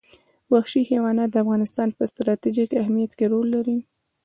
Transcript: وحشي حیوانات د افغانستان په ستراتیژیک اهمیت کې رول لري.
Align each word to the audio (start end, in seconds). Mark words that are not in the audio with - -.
وحشي 0.53 0.81
حیوانات 0.89 1.29
د 1.31 1.35
افغانستان 1.43 1.89
په 1.97 2.03
ستراتیژیک 2.11 2.69
اهمیت 2.81 3.11
کې 3.17 3.25
رول 3.33 3.47
لري. 3.55 3.77